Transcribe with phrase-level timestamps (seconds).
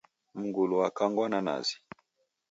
[0.35, 1.75] Mngulu wakangwa na nazi